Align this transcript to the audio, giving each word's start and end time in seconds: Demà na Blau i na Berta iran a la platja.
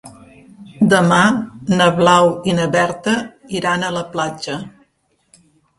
Demà 0.93 1.19
na 1.81 1.89
Blau 1.99 2.33
i 2.53 2.57
na 2.61 2.67
Berta 2.79 3.15
iran 3.61 3.87
a 3.91 3.95
la 4.01 4.07
platja. 4.17 4.63